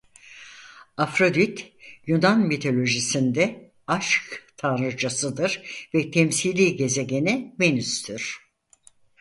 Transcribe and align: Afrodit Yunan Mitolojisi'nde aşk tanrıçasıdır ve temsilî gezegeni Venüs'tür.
Afrodit 0.97 1.73
Yunan 2.07 2.39
Mitolojisi'nde 2.47 3.71
aşk 3.87 4.53
tanrıçasıdır 4.57 5.79
ve 5.93 6.11
temsilî 6.11 6.75
gezegeni 6.75 7.55
Venüs'tür. 7.59 8.41